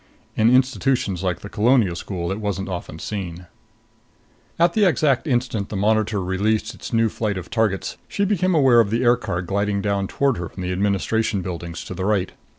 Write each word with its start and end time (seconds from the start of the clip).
In 0.35 0.49
institutions 0.49 1.21
like 1.21 1.41
the 1.41 1.47
Colonial 1.47 1.95
School 1.95 2.31
it 2.31 2.39
wasn't 2.39 2.67
often 2.69 2.97
seen. 2.97 3.45
At 4.57 4.73
the 4.73 4.83
exact 4.85 5.27
instant 5.27 5.69
the 5.69 5.75
monitor 5.75 6.23
released 6.23 6.73
its 6.73 6.91
new 6.91 7.07
flight 7.07 7.37
of 7.37 7.51
targets, 7.51 7.97
she 8.07 8.25
became 8.25 8.55
aware 8.55 8.79
of 8.79 8.89
the 8.89 9.03
aircar 9.03 9.43
gliding 9.43 9.79
down 9.79 10.07
toward 10.07 10.37
her 10.37 10.49
from 10.49 10.63
the 10.63 10.71
administration 10.71 11.43
buildings 11.43 11.87
on 11.91 11.95
the 11.97 12.05
right. 12.05 12.31